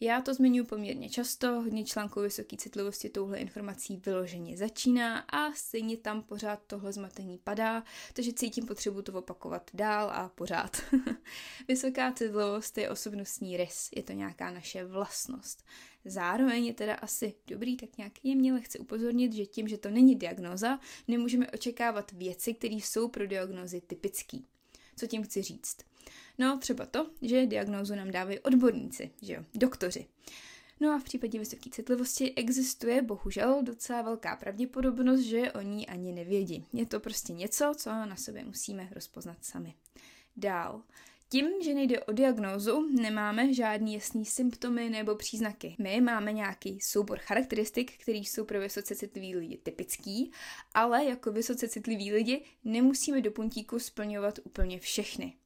Já 0.00 0.20
to 0.20 0.34
zmiňuji 0.34 0.66
poměrně 0.66 1.10
často, 1.10 1.48
hodně 1.48 1.84
článků 1.84 2.20
vysoké 2.20 2.56
citlivosti 2.56 3.08
touhle 3.08 3.38
informací 3.38 3.96
vyloženě 3.96 4.56
začíná 4.56 5.18
a 5.18 5.52
stejně 5.52 5.96
tam 5.96 6.22
pořád 6.22 6.62
tohle 6.66 6.92
zmatení 6.92 7.38
padá, 7.38 7.84
takže 8.12 8.32
cítím 8.32 8.66
potřebu 8.66 9.02
to 9.02 9.12
opakovat 9.12 9.70
dál 9.74 10.10
a 10.10 10.28
pořád. 10.28 10.82
Vysoká 11.68 12.12
citlivost 12.12 12.78
je 12.78 12.90
osobnostní 12.90 13.56
rys, 13.56 13.88
je 13.96 14.02
to 14.02 14.12
nějaká 14.12 14.50
naše 14.50 14.84
vlastnost. 14.84 15.64
Zároveň 16.04 16.66
je 16.66 16.74
teda 16.74 16.94
asi 16.94 17.34
dobrý 17.46 17.76
tak 17.76 17.98
nějak 17.98 18.12
jemně 18.24 18.52
lehce 18.52 18.78
upozornit, 18.78 19.32
že 19.32 19.46
tím, 19.46 19.68
že 19.68 19.78
to 19.78 19.90
není 19.90 20.16
diagnoza, 20.16 20.80
nemůžeme 21.08 21.50
očekávat 21.50 22.12
věci, 22.12 22.54
které 22.54 22.74
jsou 22.74 23.08
pro 23.08 23.26
diagnozy 23.26 23.80
typické. 23.80 24.38
Co 24.96 25.06
tím 25.06 25.22
chci 25.22 25.42
říct? 25.42 25.76
No 26.38 26.58
třeba 26.58 26.86
to, 26.86 27.10
že 27.22 27.46
diagnózu 27.46 27.94
nám 27.94 28.10
dávají 28.10 28.38
odborníci, 28.38 29.10
že 29.22 29.32
jo, 29.32 29.44
doktoři. 29.54 30.06
No 30.80 30.90
a 30.90 30.98
v 30.98 31.04
případě 31.04 31.38
vysoké 31.38 31.70
citlivosti 31.70 32.34
existuje 32.34 33.02
bohužel 33.02 33.62
docela 33.62 34.02
velká 34.02 34.36
pravděpodobnost, 34.36 35.20
že 35.20 35.52
oni 35.52 35.86
ani 35.86 36.12
nevědí. 36.12 36.66
Je 36.72 36.86
to 36.86 37.00
prostě 37.00 37.32
něco, 37.32 37.72
co 37.76 37.90
na 37.90 38.16
sobě 38.16 38.44
musíme 38.44 38.88
rozpoznat 38.92 39.44
sami. 39.44 39.74
Dál. 40.36 40.82
Tím, 41.30 41.48
že 41.64 41.74
nejde 41.74 42.00
o 42.04 42.12
diagnózu, 42.12 42.88
nemáme 43.00 43.54
žádný 43.54 43.94
jasný 43.94 44.24
symptomy 44.24 44.90
nebo 44.90 45.14
příznaky. 45.14 45.76
My 45.78 46.00
máme 46.00 46.32
nějaký 46.32 46.80
soubor 46.80 47.18
charakteristik, 47.18 47.98
který 47.98 48.18
jsou 48.18 48.44
pro 48.44 48.60
vysoce 48.60 48.94
citliví 48.94 49.36
lidi 49.36 49.56
typický, 49.56 50.32
ale 50.74 51.04
jako 51.04 51.32
vysoce 51.32 51.68
citliví 51.68 52.12
lidi 52.12 52.44
nemusíme 52.64 53.20
do 53.20 53.30
puntíku 53.30 53.78
splňovat 53.78 54.38
úplně 54.44 54.80
všechny. 54.80 55.36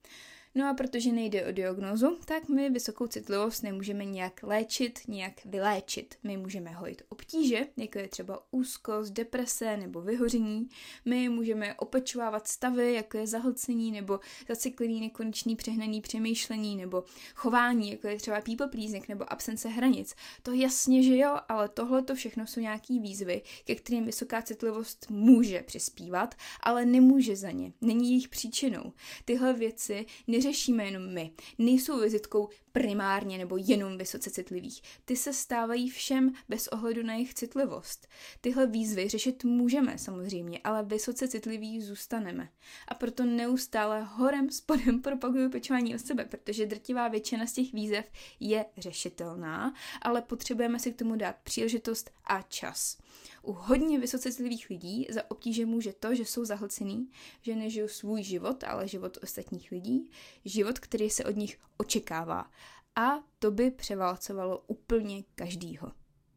No 0.55 0.69
a 0.69 0.75
protože 0.75 1.13
nejde 1.13 1.47
o 1.47 1.53
diagnózu, 1.53 2.19
tak 2.25 2.49
my 2.49 2.71
vysokou 2.71 3.07
citlivost 3.07 3.63
nemůžeme 3.63 4.05
nějak 4.05 4.41
léčit, 4.43 5.01
nějak 5.09 5.45
vyléčit. 5.45 6.15
My 6.23 6.37
můžeme 6.37 6.71
hojit 6.71 7.03
obtíže, 7.09 7.67
jako 7.77 7.99
je 7.99 8.09
třeba 8.09 8.43
úzkost, 8.51 9.13
deprese 9.13 9.77
nebo 9.77 10.01
vyhoření. 10.01 10.69
My 11.05 11.29
můžeme 11.29 11.75
opečovávat 11.75 12.49
stavy, 12.49 12.95
jako 12.95 13.19
je 13.19 13.27
zahlcení 13.27 13.93
nebo 13.93 14.21
zaciklivý 14.49 15.01
nekonečný 15.01 15.57
přehnaný 15.57 16.01
přemýšlení 16.01 16.77
nebo 16.77 17.05
chování, 17.35 17.91
jako 17.91 18.09
je 18.09 18.17
třeba 18.17 18.41
people 18.41 18.69
pleasing 18.69 19.09
nebo 19.09 19.33
absence 19.33 19.69
hranic. 19.69 20.15
To 20.43 20.53
jasně, 20.53 21.03
že 21.03 21.17
jo, 21.17 21.39
ale 21.49 21.69
tohle 21.69 22.03
to 22.03 22.15
všechno 22.15 22.47
jsou 22.47 22.61
nějaký 22.61 23.01
výzvy, 23.01 23.43
ke 23.65 23.75
kterým 23.75 24.05
vysoká 24.05 24.43
citlivost 24.43 25.07
může 25.11 25.63
přispívat, 25.63 26.35
ale 26.61 26.85
nemůže 26.85 27.37
za 27.37 27.51
ně. 27.51 27.73
Není 27.81 28.09
jejich 28.11 28.29
příčinou. 28.29 28.93
Tyhle 29.25 29.53
věci 29.53 30.07
neřešíme 30.45 30.85
jenom 30.85 31.15
my. 31.15 31.31
Nejsou 31.59 32.01
vizitkou 32.01 32.49
primárně 32.73 33.39
nebo 33.39 33.57
jenom 33.57 33.99
vysoce 33.99 34.31
citlivých. 34.31 34.83
Ty 35.05 35.17
se 35.17 35.33
stávají 35.33 35.91
všem 35.91 36.33
bez 36.49 36.69
ohledu 36.69 37.03
na 37.03 37.15
jejich 37.15 37.35
citlivost. 37.35 38.09
Tyhle 38.41 38.67
výzvy 38.67 39.09
řešit 39.09 39.45
můžeme 39.45 39.99
samozřejmě, 39.99 40.61
ale 40.65 40.83
vysoce 40.83 41.29
citliví 41.29 41.81
zůstaneme. 41.81 42.49
A 42.89 42.95
proto 42.95 43.25
neustále 43.25 44.03
horem 44.03 44.51
spodem 44.51 45.03
propaguju 45.03 45.51
pečování 45.51 45.95
o 45.95 45.99
sebe, 45.99 46.25
protože 46.25 46.67
drtivá 46.67 47.09
většina 47.09 47.47
z 47.47 47.53
těch 47.53 47.73
výzev 47.73 48.05
je 48.41 48.65
řešitelná, 48.79 49.75
ale 50.03 50.23
potřebujeme 50.23 50.79
si 50.79 50.93
k 50.93 50.99
tomu 50.99 51.17
dát 51.17 51.37
příležitost 51.43 52.11
a 52.25 52.43
čas. 52.43 52.99
U 53.43 53.53
hodně 53.53 53.99
vysoce 53.99 54.33
citlivých 54.33 54.71
lidí 54.71 55.07
za 55.11 55.31
obtíže 55.31 55.67
může 55.67 55.93
to, 55.93 56.15
že 56.15 56.25
jsou 56.25 56.45
zahlcený, 56.45 57.11
že 57.43 57.57
nežijou 57.57 57.89
svůj 57.89 58.23
život, 58.23 58.65
ale 58.65 58.89
život 58.89 59.19
ostatních 59.23 59.71
lidí, 59.71 60.11
život, 60.45 60.79
který 60.79 61.11
se 61.11 61.25
od 61.25 61.37
nich 61.37 61.59
očekává. 61.77 62.51
A 62.97 63.25
to 63.39 63.51
by 63.51 63.71
převálcovalo 63.71 64.65
úplně 64.67 65.25
každýho. 65.35 65.93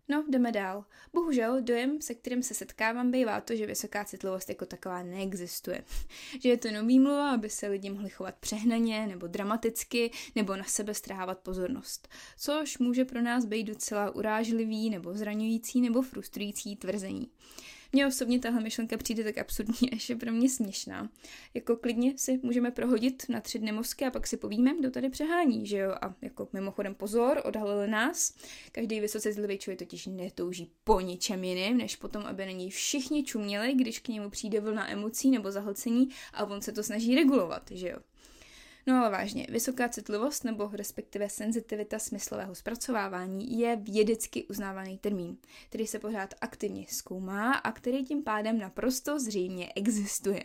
No, 0.08 0.24
jdeme 0.30 0.52
dál. 0.52 0.86
Bohužel 1.14 1.62
dojem, 1.62 2.02
se 2.02 2.14
kterým 2.16 2.44
se 2.44 2.54
setkávám, 2.54 3.12
bývá 3.12 3.42
to, 3.42 3.56
že 3.56 3.66
vysoká 3.66 4.06
citlivost 4.06 4.50
jako 4.50 4.66
taková 4.66 5.04
neexistuje. 5.04 5.84
že 6.42 6.50
je 6.50 6.58
to 6.58 6.72
nový 6.72 7.00
mluva, 7.00 7.32
aby 7.32 7.50
se 7.50 7.68
lidi 7.68 7.90
mohli 7.90 8.10
chovat 8.10 8.36
přehnaně 8.40 9.08
nebo 9.08 9.28
dramaticky, 9.28 10.12
nebo 10.36 10.56
na 10.56 10.64
sebe 10.64 10.94
strávat 10.94 11.40
pozornost. 11.40 12.08
Což 12.38 12.78
může 12.78 13.06
pro 13.06 13.22
nás 13.22 13.46
být 13.46 13.64
docela 13.64 14.16
urážlivý 14.16 14.90
nebo 14.90 15.14
zraňující 15.14 15.82
nebo 15.82 16.02
frustrující 16.02 16.76
tvrzení. 16.76 17.30
Mně 17.96 18.08
osobně 18.08 18.40
tahle 18.40 18.62
myšlenka 18.62 18.98
přijde 18.98 19.24
tak 19.24 19.38
absurdní, 19.38 19.92
až 19.94 20.10
je 20.10 20.16
pro 20.16 20.32
mě 20.32 20.50
směšná. 20.50 21.10
Jako 21.54 21.78
klidně 21.78 22.14
si 22.18 22.40
můžeme 22.44 22.72
prohodit 22.72 23.24
na 23.30 23.42
tři 23.42 23.60
dny 23.60 23.72
mozky 23.72 24.06
a 24.06 24.12
pak 24.12 24.28
si 24.28 24.38
povíme, 24.38 24.76
kdo 24.80 24.92
tady 24.92 25.10
přehání, 25.10 25.68
že 25.68 25.78
jo? 25.78 25.96
A 26.02 26.16
jako 26.22 26.48
mimochodem 26.54 26.96
pozor, 26.96 27.42
odhalili 27.46 27.88
nás. 27.88 28.36
Každý 28.72 29.00
vysoce 29.00 29.34
zlivý 29.34 29.58
člověk 29.58 29.80
totiž 29.80 30.06
netouží 30.06 30.72
po 30.84 31.00
ničem 31.00 31.44
jiným, 31.44 31.78
než 31.78 31.96
potom, 31.96 32.26
aby 32.26 32.46
na 32.46 32.52
něj 32.52 32.70
všichni 32.70 33.24
čuměli, 33.24 33.74
když 33.74 34.00
k 34.00 34.08
němu 34.08 34.30
přijde 34.30 34.60
vlna 34.60 34.92
emocí 34.92 35.32
nebo 35.32 35.52
zahlcení 35.52 36.10
a 36.34 36.46
on 36.46 36.62
se 36.62 36.72
to 36.72 36.84
snaží 36.84 37.16
regulovat, 37.16 37.72
že 37.72 37.90
jo? 37.90 37.98
No 38.88 38.96
ale 38.96 39.10
vážně, 39.10 39.48
vysoká 39.50 39.90
citlivost 39.90 40.44
nebo 40.44 40.70
respektive 40.74 41.30
senzitivita 41.30 42.00
smyslového 42.00 42.56
zpracovávání 42.56 43.60
je 43.60 43.76
vědecky 43.76 44.44
uznávaný 44.44 44.98
termín, 44.98 45.38
který 45.70 45.88
se 45.88 46.00
pořád 46.00 46.34
aktivně 46.42 46.86
zkoumá 46.90 47.54
a 47.54 47.72
který 47.72 48.06
tím 48.06 48.24
pádem 48.24 48.60
naprosto 48.60 49.20
zřejmě 49.20 49.72
existuje. 49.76 50.44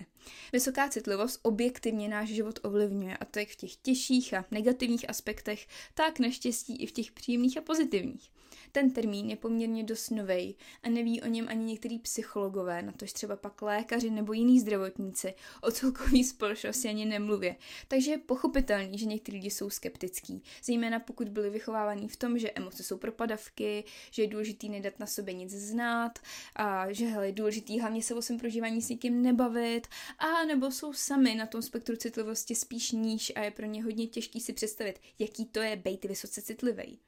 Vysoká 0.52 0.88
citlivost 0.88 1.40
objektivně 1.42 2.08
náš 2.08 2.28
život 2.28 2.58
ovlivňuje 2.62 3.16
a 3.16 3.24
to 3.24 3.38
jak 3.38 3.48
v 3.48 3.56
těch 3.56 3.76
těžších 3.76 4.34
a 4.34 4.44
negativních 4.50 5.10
aspektech, 5.10 5.66
tak 5.94 6.18
naštěstí 6.18 6.82
i 6.82 6.86
v 6.86 6.92
těch 6.92 7.12
příjemných 7.12 7.58
a 7.58 7.60
pozitivních. 7.60 8.30
Ten 8.72 8.90
termín 8.90 9.30
je 9.30 9.36
poměrně 9.36 9.84
dost 9.84 10.10
novej 10.10 10.54
a 10.82 10.88
neví 10.88 11.22
o 11.22 11.26
něm 11.26 11.46
ani 11.48 11.64
některý 11.64 11.98
psychologové, 11.98 12.82
natož 12.82 13.12
třeba 13.12 13.36
pak 13.36 13.62
lékaři 13.62 14.10
nebo 14.10 14.32
jiní 14.32 14.60
zdravotníci, 14.60 15.34
o 15.62 15.70
celkový 15.70 16.24
společnosti 16.24 16.88
ani 16.88 17.04
nemluvě. 17.04 17.56
Takže 17.88 18.10
je 18.10 18.18
pochopitelný, 18.18 18.98
že 18.98 19.06
někteří 19.06 19.36
lidi 19.36 19.50
jsou 19.50 19.70
skeptický, 19.70 20.42
zejména 20.64 21.00
pokud 21.00 21.28
byli 21.28 21.50
vychovávaní 21.50 22.08
v 22.08 22.16
tom, 22.16 22.38
že 22.38 22.50
emoce 22.50 22.82
jsou 22.82 22.98
propadavky, 22.98 23.84
že 24.10 24.22
je 24.22 24.28
důležitý 24.28 24.68
nedat 24.68 24.98
na 24.98 25.06
sobě 25.06 25.34
nic 25.34 25.50
znát 25.50 26.18
a 26.56 26.92
že 26.92 27.06
hele, 27.06 27.26
je 27.26 27.32
důležitý 27.32 27.80
hlavně 27.80 28.02
se 28.02 28.14
o 28.14 28.22
svém 28.22 28.38
prožívání 28.38 28.82
s 28.82 28.88
někým 28.88 29.22
nebavit 29.22 29.86
a 30.18 30.44
nebo 30.44 30.70
jsou 30.70 30.92
sami 30.92 31.34
na 31.34 31.46
tom 31.46 31.62
spektru 31.62 31.96
citlivosti 31.96 32.54
spíš 32.54 32.92
níž 32.92 33.32
a 33.36 33.40
je 33.40 33.50
pro 33.50 33.66
ně 33.66 33.84
hodně 33.84 34.06
těžký 34.06 34.40
si 34.40 34.52
představit, 34.52 35.00
jaký 35.18 35.44
to 35.44 35.60
je 35.60 35.76
být 35.76 36.04
vysoce 36.04 36.42
citlivý 36.42 36.98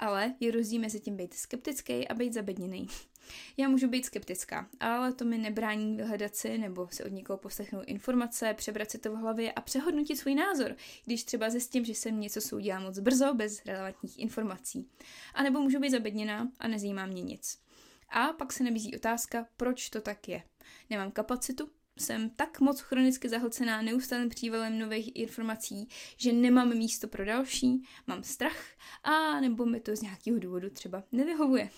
ale 0.00 0.34
je 0.40 0.50
rozdíl 0.50 0.80
mezi 0.80 1.00
tím 1.00 1.16
být 1.16 1.34
skeptický 1.34 2.08
a 2.08 2.14
být 2.14 2.32
zabedněný. 2.32 2.88
Já 3.56 3.68
můžu 3.68 3.88
být 3.88 4.06
skeptická, 4.06 4.68
ale 4.80 5.12
to 5.12 5.24
mi 5.24 5.38
nebrání 5.38 5.96
vyhledat 5.96 6.36
si 6.36 6.58
nebo 6.58 6.88
si 6.88 7.04
od 7.04 7.12
někoho 7.12 7.36
poslechnout 7.36 7.84
informace, 7.86 8.54
přebrat 8.54 8.90
si 8.90 8.98
to 8.98 9.12
v 9.12 9.16
hlavě 9.16 9.52
a 9.52 9.60
přehodnotit 9.60 10.18
svůj 10.18 10.34
názor, 10.34 10.76
když 11.04 11.24
třeba 11.24 11.50
zjistím, 11.50 11.84
že 11.84 11.94
jsem 11.94 12.20
něco 12.20 12.40
soudila 12.40 12.80
moc 12.80 12.98
brzo, 12.98 13.34
bez 13.34 13.64
relevantních 13.64 14.18
informací. 14.18 14.88
A 15.34 15.42
nebo 15.42 15.60
můžu 15.60 15.78
být 15.80 15.90
zabedněná 15.90 16.48
a 16.58 16.68
nezajímá 16.68 17.06
mě 17.06 17.22
nic. 17.22 17.58
A 18.08 18.32
pak 18.32 18.52
se 18.52 18.64
nabízí 18.64 18.96
otázka, 18.96 19.46
proč 19.56 19.90
to 19.90 20.00
tak 20.00 20.28
je. 20.28 20.42
Nemám 20.90 21.10
kapacitu, 21.10 21.68
jsem 22.00 22.30
tak 22.30 22.60
moc 22.60 22.80
chronicky 22.80 23.28
zahlcená 23.28 23.82
neustálým 23.82 24.28
přívalem 24.28 24.78
nových 24.78 25.16
informací, 25.16 25.88
že 26.16 26.32
nemám 26.32 26.74
místo 26.74 27.08
pro 27.08 27.24
další, 27.24 27.82
mám 28.06 28.22
strach 28.22 28.64
a 29.04 29.40
nebo 29.40 29.66
mi 29.66 29.80
to 29.80 29.96
z 29.96 30.02
nějakého 30.02 30.38
důvodu 30.38 30.70
třeba 30.70 31.02
nevyhovuje. 31.12 31.70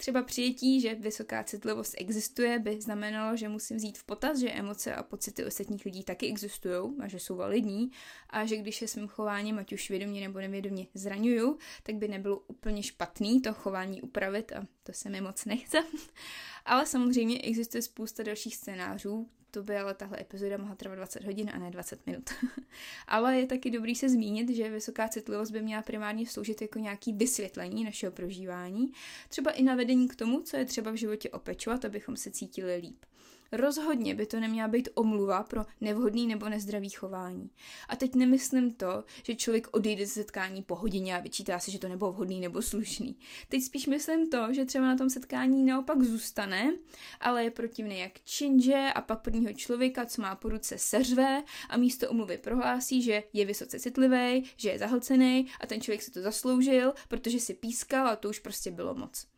Třeba 0.00 0.22
přijetí, 0.22 0.80
že 0.80 0.94
vysoká 0.94 1.44
citlivost 1.44 1.94
existuje, 1.98 2.58
by 2.58 2.80
znamenalo, 2.80 3.36
že 3.36 3.48
musím 3.48 3.76
vzít 3.76 3.98
v 3.98 4.04
potaz, 4.04 4.38
že 4.38 4.50
emoce 4.50 4.94
a 4.94 5.02
pocity 5.02 5.44
ostatních 5.44 5.84
lidí 5.84 6.04
taky 6.04 6.26
existují 6.26 6.92
a 7.00 7.08
že 7.08 7.18
jsou 7.18 7.36
validní 7.36 7.90
a 8.30 8.46
že 8.46 8.56
když 8.56 8.82
je 8.82 8.88
svým 8.88 9.08
chováním, 9.08 9.58
ať 9.58 9.72
už 9.72 9.90
vědomě 9.90 10.20
nebo 10.20 10.38
nevědomě 10.38 10.86
zraňuju, 10.94 11.58
tak 11.82 11.94
by 11.94 12.08
nebylo 12.08 12.38
úplně 12.38 12.82
špatný 12.82 13.40
to 13.40 13.54
chování 13.54 14.02
upravit 14.02 14.52
a 14.52 14.66
to 14.82 14.92
se 14.92 15.10
mi 15.10 15.20
moc 15.20 15.44
nechce. 15.44 15.78
Ale 16.64 16.86
samozřejmě 16.86 17.40
existuje 17.40 17.82
spousta 17.82 18.22
dalších 18.22 18.56
scénářů, 18.56 19.28
to 19.50 19.62
by 19.62 19.76
ale 19.76 19.94
tahle 19.94 20.20
epizoda 20.20 20.56
mohla 20.58 20.74
trvat 20.74 20.94
20 20.94 21.24
hodin 21.24 21.50
a 21.54 21.58
ne 21.58 21.70
20 21.70 22.06
minut. 22.06 22.30
ale 23.06 23.36
je 23.36 23.46
taky 23.46 23.70
dobrý 23.70 23.94
se 23.94 24.08
zmínit, 24.08 24.50
že 24.50 24.70
vysoká 24.70 25.08
citlivost 25.08 25.52
by 25.52 25.62
měla 25.62 25.82
primárně 25.82 26.26
sloužit 26.26 26.62
jako 26.62 26.78
nějaký 26.78 27.12
vysvětlení 27.12 27.84
našeho 27.84 28.12
prožívání, 28.12 28.92
třeba 29.28 29.50
i 29.50 29.62
navedení 29.90 30.08
k 30.08 30.16
tomu, 30.16 30.40
co 30.40 30.56
je 30.56 30.64
třeba 30.64 30.90
v 30.90 30.94
životě 30.94 31.30
opečovat, 31.30 31.84
abychom 31.84 32.16
se 32.16 32.30
cítili 32.30 32.76
líp. 32.76 33.04
Rozhodně 33.52 34.14
by 34.14 34.26
to 34.26 34.40
neměla 34.40 34.68
být 34.68 34.88
omluva 34.94 35.42
pro 35.42 35.64
nevhodný 35.80 36.26
nebo 36.26 36.48
nezdravý 36.48 36.90
chování. 36.90 37.50
A 37.88 37.96
teď 37.96 38.14
nemyslím 38.14 38.74
to, 38.74 39.04
že 39.22 39.34
člověk 39.34 39.68
odejde 39.72 40.06
ze 40.06 40.12
setkání 40.12 40.62
po 40.62 40.74
hodině 40.74 41.16
a 41.16 41.20
vyčítá 41.20 41.58
se, 41.58 41.70
že 41.70 41.78
to 41.78 41.88
nebylo 41.88 42.12
vhodný 42.12 42.40
nebo 42.40 42.62
slušný. 42.62 43.16
Teď 43.48 43.62
spíš 43.62 43.86
myslím 43.86 44.30
to, 44.30 44.52
že 44.52 44.64
třeba 44.64 44.86
na 44.86 44.96
tom 44.96 45.10
setkání 45.10 45.64
naopak 45.64 46.02
zůstane, 46.02 46.72
ale 47.20 47.44
je 47.44 47.50
protivný 47.50 47.98
jak 47.98 48.20
činže 48.24 48.86
a 48.94 49.00
pak 49.00 49.20
prvního 49.20 49.52
člověka, 49.52 50.06
co 50.06 50.22
má 50.22 50.34
po 50.34 50.48
ruce, 50.48 50.78
seřve 50.78 51.42
a 51.68 51.76
místo 51.76 52.10
omluvy 52.10 52.38
prohlásí, 52.38 53.02
že 53.02 53.22
je 53.32 53.44
vysoce 53.44 53.80
citlivý, 53.80 54.44
že 54.56 54.70
je 54.70 54.78
zahlcený 54.78 55.46
a 55.60 55.66
ten 55.66 55.80
člověk 55.80 56.02
si 56.02 56.10
to 56.10 56.22
zasloužil, 56.22 56.92
protože 57.08 57.40
si 57.40 57.54
pískal 57.54 58.06
a 58.06 58.16
to 58.16 58.28
už 58.28 58.38
prostě 58.38 58.70
bylo 58.70 58.94
moc. 58.94 59.29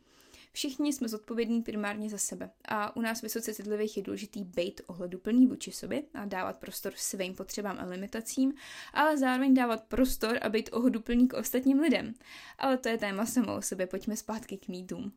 Všichni 0.52 0.92
jsme 0.92 1.08
zodpovědní 1.08 1.62
primárně 1.62 2.10
za 2.10 2.18
sebe 2.18 2.50
a 2.64 2.96
u 2.96 3.00
nás 3.00 3.22
vysoce 3.22 3.54
citlivých 3.54 3.96
je 3.96 4.02
důležitý 4.02 4.44
být 4.44 4.80
ohleduplný 4.86 5.46
vůči 5.46 5.72
sobě 5.72 6.02
a 6.14 6.24
dávat 6.24 6.56
prostor 6.56 6.92
svým 6.96 7.34
potřebám 7.34 7.78
a 7.80 7.84
limitacím, 7.84 8.54
ale 8.92 9.18
zároveň 9.18 9.54
dávat 9.54 9.84
prostor 9.84 10.38
a 10.42 10.48
být 10.48 10.70
ohleduplný 10.72 11.28
k 11.28 11.34
ostatním 11.34 11.80
lidem. 11.80 12.14
Ale 12.58 12.78
to 12.78 12.88
je 12.88 12.98
téma 12.98 13.26
samo 13.26 13.56
o 13.56 13.62
sobě, 13.62 13.86
pojďme 13.86 14.16
zpátky 14.16 14.56
k 14.56 14.68
mýtům. 14.68 15.12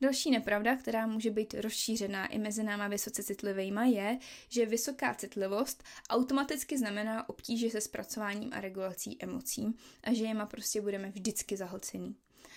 Další 0.00 0.30
nepravda, 0.30 0.76
která 0.76 1.06
může 1.06 1.30
být 1.30 1.54
rozšířená 1.54 2.26
i 2.26 2.38
mezi 2.38 2.62
náma 2.62 2.88
vysoce 2.88 3.22
citlivýma, 3.22 3.84
je, 3.84 4.18
že 4.48 4.66
vysoká 4.66 5.14
citlivost 5.14 5.84
automaticky 6.10 6.78
znamená 6.78 7.28
obtíže 7.28 7.70
se 7.70 7.80
zpracováním 7.80 8.50
a 8.52 8.60
regulací 8.60 9.16
emocí 9.20 9.76
a 10.02 10.12
že 10.12 10.24
jema 10.24 10.46
prostě 10.46 10.80
budeme 10.80 11.10
vždycky 11.10 11.56
zahlcený. 11.56 12.16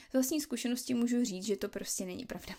Z 0.10 0.14
vlastní 0.14 0.42
zkušenosti 0.42 0.94
můžu 0.94 1.24
říct, 1.24 1.46
že 1.46 1.58
to 1.58 1.70
prostě 1.70 2.06
není 2.06 2.26
pravda. 2.26 2.56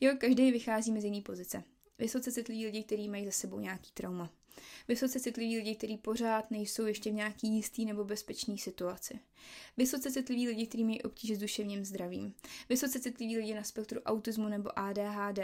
Jo, 0.00 0.12
každý 0.18 0.52
vychází 0.52 1.00
z 1.00 1.04
jiný 1.04 1.22
pozice. 1.22 1.64
Vysoce 1.98 2.32
citliví 2.32 2.66
lidi, 2.66 2.82
kteří 2.82 3.08
mají 3.08 3.24
za 3.24 3.30
sebou 3.30 3.58
nějaký 3.58 3.92
trauma 3.92 4.30
vysoce 4.88 5.20
citliví 5.20 5.56
lidi, 5.56 5.74
kteří 5.74 5.96
pořád 5.96 6.50
nejsou 6.50 6.86
ještě 6.86 7.10
v 7.10 7.14
nějaký 7.14 7.48
jistý 7.48 7.84
nebo 7.84 8.04
bezpečný 8.04 8.58
situaci. 8.58 9.18
Vysoce 9.76 10.10
citliví 10.10 10.48
lidi, 10.48 10.66
kteří 10.66 10.84
mají 10.84 11.02
obtíže 11.02 11.36
s 11.36 11.38
duševním 11.38 11.84
zdravím. 11.84 12.34
Vysoce 12.68 13.00
citliví 13.00 13.36
lidi 13.36 13.54
na 13.54 13.62
spektru 13.62 14.00
autismu 14.00 14.48
nebo 14.48 14.78
ADHD. 14.78 15.38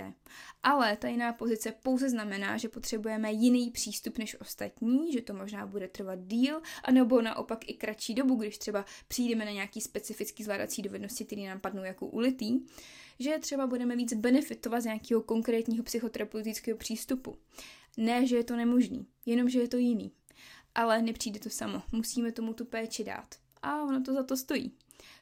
Ale 0.62 0.96
ta 0.96 1.08
jiná 1.08 1.32
pozice 1.32 1.72
pouze 1.82 2.10
znamená, 2.10 2.56
že 2.56 2.68
potřebujeme 2.68 3.32
jiný 3.32 3.70
přístup 3.70 4.18
než 4.18 4.40
ostatní, 4.40 5.12
že 5.12 5.20
to 5.20 5.34
možná 5.34 5.66
bude 5.66 5.88
trvat 5.88 6.18
díl, 6.26 6.62
anebo 6.84 7.22
naopak 7.22 7.68
i 7.68 7.74
kratší 7.74 8.14
dobu, 8.14 8.34
když 8.34 8.58
třeba 8.58 8.84
přijdeme 9.08 9.44
na 9.44 9.50
nějaký 9.50 9.80
specifický 9.80 10.44
zvládací 10.44 10.82
dovednosti, 10.82 11.24
které 11.24 11.42
nám 11.42 11.60
padnou 11.60 11.84
jako 11.84 12.06
ulitý 12.06 12.60
že 13.20 13.38
třeba 13.38 13.66
budeme 13.66 13.96
víc 13.96 14.14
benefitovat 14.14 14.82
z 14.82 14.84
nějakého 14.84 15.22
konkrétního 15.22 15.84
psychoterapeutického 15.84 16.78
přístupu. 16.78 17.36
Ne, 17.99 18.26
že 18.26 18.37
je 18.37 18.45
to 18.45 18.57
nemožný, 18.57 19.07
jenom 19.26 19.49
že 19.49 19.61
je 19.61 19.69
to 19.69 19.76
jiný. 19.76 20.12
Ale 20.75 21.02
nepřijde 21.02 21.40
to 21.40 21.50
samo, 21.50 21.83
musíme 21.93 22.33
tomu 22.33 22.55
tu 22.55 22.64
péči 22.64 23.05
dát. 23.05 23.35
A 23.62 23.83
ono 23.83 24.02
to 24.02 24.12
za 24.14 24.23
to 24.23 24.37
stojí. 24.37 24.73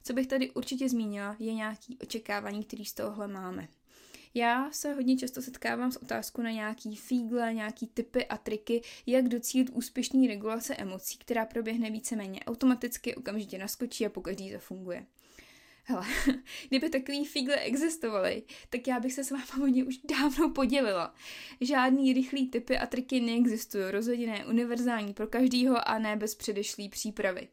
Co 0.04 0.12
bych 0.12 0.26
tady 0.26 0.50
určitě 0.50 0.88
zmínila, 0.88 1.36
je 1.38 1.54
nějaký 1.54 1.98
očekávání, 1.98 2.64
který 2.64 2.84
z 2.84 2.94
tohohle 2.94 3.28
máme. 3.28 3.68
Já 4.34 4.70
se 4.72 4.92
hodně 4.92 5.16
často 5.16 5.42
setkávám 5.42 5.92
s 5.92 5.96
otázkou 5.96 6.42
na 6.42 6.50
nějaký 6.50 6.96
fígle, 6.96 7.54
nějaký 7.54 7.86
typy 7.86 8.26
a 8.26 8.36
triky, 8.36 8.82
jak 9.06 9.28
docílit 9.28 9.70
úspěšný 9.72 10.28
regulace 10.28 10.76
emocí, 10.76 11.18
která 11.18 11.46
proběhne 11.46 11.90
víceméně 11.90 12.40
automaticky, 12.40 13.14
okamžitě 13.14 13.58
naskočí 13.58 14.06
a 14.06 14.10
pokaždý 14.10 14.52
zafunguje. 14.52 15.06
Hele, 15.88 16.06
kdyby 16.68 16.90
takový 16.90 17.24
fígle 17.24 17.56
existovaly, 17.56 18.42
tak 18.70 18.88
já 18.88 19.00
bych 19.00 19.12
se 19.12 19.24
s 19.24 19.30
váma 19.30 19.64
o 19.64 19.66
ně 19.66 19.84
už 19.84 19.98
dávno 19.98 20.50
podělila. 20.50 21.14
Žádný 21.60 22.12
rychlý 22.12 22.48
typy 22.48 22.78
a 22.78 22.86
triky 22.86 23.20
neexistují, 23.20 23.84
rozhodně 23.90 24.26
ne 24.26 24.46
univerzální 24.46 25.14
pro 25.14 25.26
každýho 25.26 25.88
a 25.88 25.98
ne 25.98 26.16
bez 26.16 26.34
předešlý 26.34 26.88
přípravy. 26.88 27.48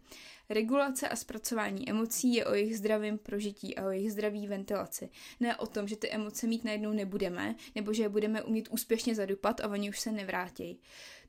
Regulace 0.50 1.10
a 1.10 1.16
zpracování 1.16 1.90
emocí 1.90 2.34
je 2.34 2.46
o 2.46 2.54
jejich 2.54 2.78
zdravém 2.78 3.18
prožití 3.18 3.78
a 3.78 3.86
o 3.86 3.90
jejich 3.90 4.12
zdraví 4.12 4.48
ventilaci. 4.48 5.10
Ne 5.40 5.56
o 5.56 5.68
tom, 5.68 5.88
že 5.88 5.96
ty 5.96 6.10
emoce 6.10 6.48
mít 6.48 6.64
najednou 6.64 6.92
nebudeme, 6.92 7.56
nebo 7.76 7.94
že 7.94 8.04
je 8.04 8.10
budeme 8.10 8.44
umět 8.44 8.68
úspěšně 8.70 9.16
zadupat 9.16 9.62
a 9.62 9.68
oni 9.68 9.90
už 9.90 10.00
se 10.00 10.12
nevrátí. 10.12 10.80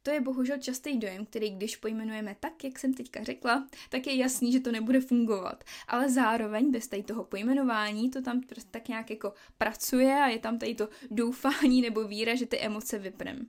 To 0.05 0.11
je 0.11 0.21
bohužel 0.21 0.59
častý 0.59 0.99
dojem, 0.99 1.27
který 1.27 1.51
když 1.51 1.77
pojmenujeme 1.77 2.37
tak, 2.41 2.65
jak 2.65 2.79
jsem 2.79 2.95
teďka 2.95 3.25
řekla, 3.25 3.69
tak 3.89 4.07
je 4.07 4.17
jasný, 4.17 4.53
že 4.53 4.61
to 4.61 4.73
nebude 4.73 5.01
fungovat. 5.01 5.65
Ale 5.89 6.11
zároveň 6.11 6.71
bez 6.71 6.89
tady 6.89 7.03
toho 7.03 7.25
pojmenování 7.25 8.11
to 8.11 8.23
tam 8.23 8.41
prostě 8.41 8.71
tak 8.71 8.89
nějak 8.89 9.11
jako 9.11 9.33
pracuje 9.59 10.15
a 10.15 10.29
je 10.29 10.39
tam 10.39 10.59
tady 10.59 10.75
to 10.75 10.89
doufání 11.11 11.83
nebo 11.83 12.05
víra, 12.05 12.35
že 12.35 12.47
ty 12.47 12.59
emoce 12.59 12.99
vypnem. 12.99 13.49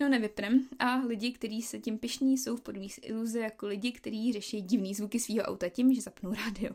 No 0.00 0.08
nevypnem 0.08 0.68
a 0.78 0.96
lidi, 0.96 1.32
kteří 1.32 1.62
se 1.62 1.78
tím 1.78 1.98
pišní, 1.98 2.38
jsou 2.38 2.56
v 2.56 2.60
podobné 2.60 2.88
iluze 3.02 3.40
jako 3.40 3.66
lidi, 3.66 3.92
kteří 3.92 4.32
řeší 4.32 4.60
divný 4.60 4.94
zvuky 4.94 5.20
svého 5.20 5.42
auta 5.42 5.68
tím, 5.68 5.94
že 5.94 6.00
zapnou 6.00 6.32
rádio. 6.32 6.74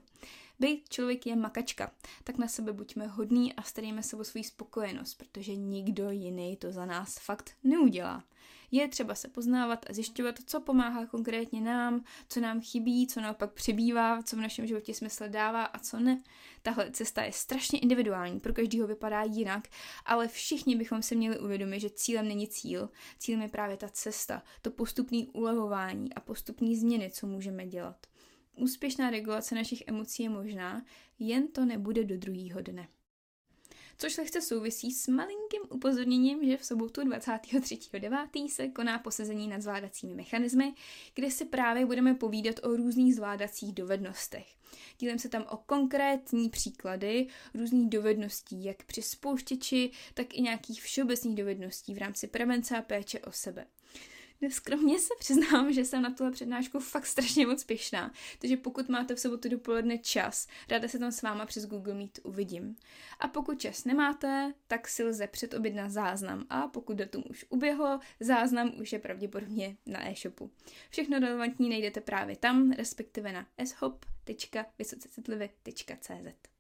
Být 0.60 0.90
člověk 0.90 1.26
je 1.26 1.36
makačka, 1.36 1.92
tak 2.24 2.38
na 2.38 2.48
sebe 2.48 2.74
buďme 2.74 3.08
hodní 3.08 3.54
a 3.54 3.62
starejme 3.62 4.04
se 4.04 4.16
o 4.16 4.24
svou 4.24 4.44
spokojenost, 4.44 5.14
protože 5.18 5.56
nikdo 5.56 6.12
jiný 6.12 6.58
to 6.58 6.72
za 6.72 6.86
nás 6.86 7.20
fakt 7.20 7.52
neudělá. 7.64 8.24
Je 8.72 8.88
třeba 8.88 9.16
se 9.16 9.28
poznávat 9.28 9.86
a 9.90 9.94
zjišťovat, 9.94 10.36
co 10.46 10.62
pomáhá 10.62 11.06
konkrétně 11.06 11.62
nám, 11.62 12.04
co 12.30 12.40
nám 12.40 12.62
chybí, 12.62 13.08
co 13.08 13.22
naopak 13.22 13.54
přibývá, 13.54 14.24
co 14.24 14.36
v 14.36 14.40
našem 14.40 14.68
životě 14.68 14.94
smysl 14.94 15.24
dává 15.28 15.66
a 15.66 15.80
co 15.80 16.00
ne. 16.00 16.24
Tahle 16.62 16.92
cesta 16.92 17.24
je 17.24 17.32
strašně 17.32 17.80
individuální, 17.80 18.40
pro 18.40 18.54
každého 18.54 18.88
vypadá 18.88 19.24
jinak, 19.24 19.68
ale 20.06 20.28
všichni 20.28 20.76
bychom 20.76 21.02
se 21.02 21.16
měli 21.16 21.40
uvědomit, 21.40 21.80
že 21.80 21.90
cílem 21.90 22.28
není 22.28 22.48
cíl. 22.48 22.90
Cílem 23.20 23.42
je 23.42 23.50
právě 23.50 23.78
ta 23.78 23.90
cesta, 23.90 24.44
to 24.62 24.72
postupné 24.72 25.20
ulevování 25.34 26.14
a 26.14 26.20
postupné 26.20 26.76
změny, 26.76 27.12
co 27.12 27.28
můžeme 27.28 27.68
dělat. 27.68 28.08
Úspěšná 28.58 29.10
regulace 29.10 29.56
našich 29.56 29.84
emocí 29.88 30.24
je 30.24 30.30
možná, 30.30 30.86
jen 31.20 31.48
to 31.48 31.66
nebude 31.66 32.04
do 32.04 32.18
druhého 32.18 32.62
dne 32.62 32.88
což 33.98 34.18
lehce 34.18 34.42
souvisí 34.42 34.92
s 34.92 35.08
malinkým 35.08 35.62
upozorněním, 35.70 36.46
že 36.46 36.58
v 36.58 36.66
sobotu 36.66 37.02
23.9. 37.02 38.50
se 38.50 38.68
koná 38.68 39.00
posezení 39.00 39.48
nad 39.48 39.62
zvládacími 39.62 40.14
mechanismy, 40.14 40.74
kde 41.16 41.32
si 41.32 41.46
právě 41.46 41.86
budeme 41.86 42.14
povídat 42.14 42.56
o 42.64 42.76
různých 42.76 43.16
zvládacích 43.16 43.74
dovednostech. 43.74 44.48
Dílím 45.00 45.20
se 45.20 45.30
tam 45.30 45.46
o 45.50 45.58
konkrétní 45.58 46.50
příklady 46.50 47.28
různých 47.54 47.90
dovedností, 47.90 48.64
jak 48.64 48.84
při 48.84 49.02
spouštěči, 49.02 49.92
tak 50.14 50.34
i 50.34 50.42
nějakých 50.42 50.82
všeobecných 50.82 51.36
dovedností 51.36 51.94
v 51.94 51.98
rámci 51.98 52.28
prevence 52.28 52.78
a 52.78 52.82
péče 52.82 53.20
o 53.20 53.32
sebe. 53.32 53.66
Skromně 54.50 55.00
se 55.00 55.14
přiznám, 55.20 55.74
že 55.74 55.86
jsem 55.86 56.02
na 56.02 56.14
tuhle 56.14 56.32
přednášku 56.32 56.80
fakt 56.80 57.06
strašně 57.06 57.48
moc 57.48 57.64
pěšná, 57.64 58.12
takže 58.40 58.58
pokud 58.58 58.90
máte 58.90 59.16
v 59.16 59.20
sobotu 59.20 59.50
dopoledne 59.50 59.98
čas, 59.98 60.48
ráda 60.70 60.88
se 60.88 61.00
tam 61.00 61.12
s 61.12 61.22
váma 61.22 61.46
přes 61.46 61.66
Google 61.66 61.94
Meet 61.94 62.20
uvidím. 62.24 62.76
A 63.20 63.28
pokud 63.28 63.62
čas 63.62 63.86
nemáte, 63.86 64.54
tak 64.68 64.88
si 64.88 65.04
lze 65.04 65.28
předobjednat 65.28 65.92
záznam 65.92 66.46
a 66.50 66.68
pokud 66.68 66.98
datum 66.98 67.24
už 67.30 67.46
uběhlo, 67.50 68.00
záznam 68.20 68.72
už 68.80 68.94
je 68.94 69.00
pravděpodobně 69.00 69.78
na 69.86 70.10
e-shopu. 70.10 70.52
Všechno 70.90 71.20
relevantní 71.20 71.70
najdete 71.70 72.02
právě 72.02 72.36
tam, 72.36 72.72
respektive 72.72 73.32
na 73.32 73.48
shop.vysocecitlivy.cz. 73.66 76.57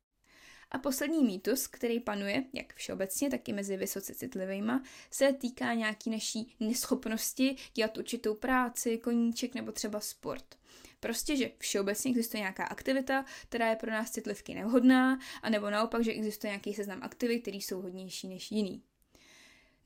A 0.72 0.78
poslední 0.78 1.24
mýtus, 1.24 1.68
který 1.68 2.00
panuje, 2.00 2.44
jak 2.54 2.74
všeobecně, 2.74 3.30
tak 3.30 3.50
i 3.50 3.54
mezi 3.54 3.78
vysoce 3.78 4.14
citlivými, 4.14 4.74
se 5.12 5.34
týká 5.34 5.74
nějaký 5.74 6.10
naší 6.10 6.56
neschopnosti 6.60 7.56
dělat 7.74 7.98
určitou 7.98 8.34
práci, 8.34 8.98
koníček 8.98 9.56
nebo 9.56 9.72
třeba 9.72 10.00
sport. 10.00 10.56
Prostě, 11.00 11.36
že 11.36 11.52
všeobecně 11.58 12.12
existuje 12.12 12.42
nějaká 12.42 12.64
aktivita, 12.64 13.26
která 13.50 13.70
je 13.70 13.76
pro 13.76 13.92
nás 13.92 14.12
citlivky 14.12 14.54
nevhodná, 14.54 15.20
anebo 15.42 15.70
naopak, 15.70 16.04
že 16.04 16.12
existuje 16.12 16.52
nějaký 16.52 16.74
seznam 16.74 17.00
aktivit, 17.02 17.40
které 17.40 17.58
jsou 17.58 17.82
hodnější 17.82 18.28
než 18.28 18.52
jiný. 18.52 18.84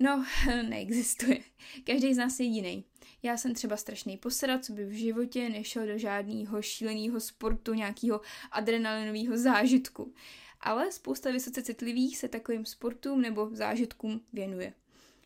No, 0.01 0.25
neexistuje. 0.69 1.39
Každý 1.83 2.13
z 2.13 2.17
nás 2.17 2.39
je 2.39 2.45
jiný. 2.45 2.83
Já 3.23 3.37
jsem 3.37 3.53
třeba 3.53 3.77
strašný 3.77 4.17
posedat, 4.17 4.65
co 4.65 4.73
by 4.73 4.85
v 4.85 4.91
životě 4.91 5.49
nešel 5.49 5.87
do 5.87 5.97
žádného 5.97 6.61
šíleného 6.61 7.19
sportu, 7.19 7.73
nějakého 7.73 8.21
adrenalinového 8.51 9.37
zážitku 9.37 10.13
ale 10.61 10.91
spousta 10.91 11.31
vysoce 11.31 11.63
citlivých 11.63 12.17
se 12.17 12.27
takovým 12.27 12.65
sportům 12.65 13.21
nebo 13.21 13.49
zážitkům 13.53 14.21
věnuje. 14.33 14.73